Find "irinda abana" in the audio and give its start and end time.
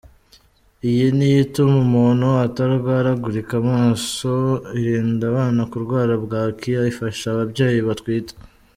4.79-5.61